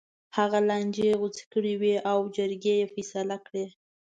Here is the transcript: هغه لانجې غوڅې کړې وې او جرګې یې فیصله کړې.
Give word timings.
هغه 0.37 0.59
لانجې 0.69 1.09
غوڅې 1.19 1.43
کړې 1.53 1.73
وې 1.81 1.95
او 2.11 2.19
جرګې 2.35 2.73
یې 2.81 2.87
فیصله 2.93 3.37
کړې. 3.47 3.65